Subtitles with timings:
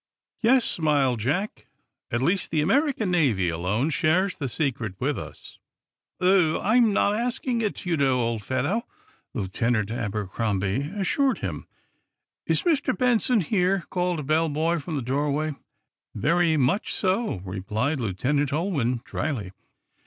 [0.41, 1.67] "Yes," smiled Jack.
[2.09, 5.59] "At least, the American Navy alone shares the secret with us."
[6.19, 8.87] "Oh, I'm not asking it, you know, old fellow,"
[9.35, 11.67] Lieutenant Abercrombie assured him.
[12.47, 12.97] "Is Mr.
[12.97, 15.53] Benson here?" called a bell boy, from the doorway.
[16.15, 19.51] "Very much so," replied Lieutenant Ulwin, dryly.